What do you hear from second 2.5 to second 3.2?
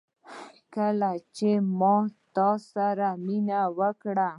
سره